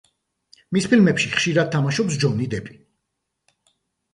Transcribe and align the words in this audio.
მის 0.77 0.87
ფილმებში 0.93 1.29
ხშირად 1.35 1.69
თამაშობს 1.75 2.17
ჯონი 2.25 2.49
დეპი. 2.55 2.79